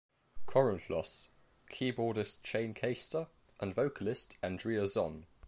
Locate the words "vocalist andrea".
3.75-4.81